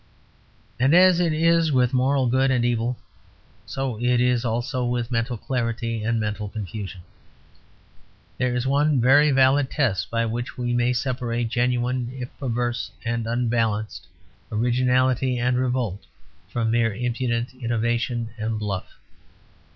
And 0.79 0.95
as 0.95 1.19
it 1.19 1.31
is 1.31 1.71
with 1.71 1.93
moral 1.93 2.25
good 2.25 2.49
and 2.49 2.65
evil, 2.65 2.97
so 3.67 3.99
it 4.01 4.19
is 4.19 4.43
also 4.43 4.83
with 4.83 5.11
mental 5.11 5.37
clarity 5.37 6.03
and 6.03 6.19
mental 6.19 6.49
confusion. 6.49 7.01
There 8.39 8.55
is 8.55 8.65
one 8.65 8.99
very 8.99 9.29
valid 9.29 9.69
test 9.69 10.09
by 10.09 10.25
which 10.25 10.57
we 10.57 10.73
may 10.73 10.91
separate 10.93 11.49
genuine, 11.49 12.09
if 12.19 12.35
perverse 12.39 12.89
and 13.05 13.27
unbalanced, 13.27 14.07
originality 14.51 15.37
and 15.37 15.55
revolt 15.55 16.07
from 16.49 16.71
mere 16.71 16.95
impudent 16.95 17.53
innovation 17.53 18.29
and 18.39 18.57
bluff. 18.57 18.95